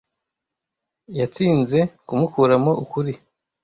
[1.17, 3.13] Yatsinze kumukuramo ukuri.